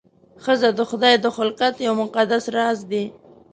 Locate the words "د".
0.77-0.79, 1.19-1.25